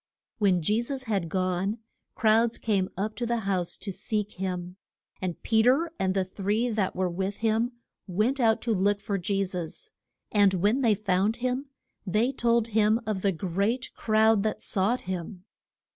[0.39, 1.77] When Je sus had gone,
[2.15, 4.77] crowds came up to the house to seek him.
[5.21, 7.73] And Pe ter, and the three that were with him,
[8.07, 9.91] went out to look for Je sus.
[10.31, 11.67] And when they found him
[12.03, 15.43] they told him of the great crowd that sought him.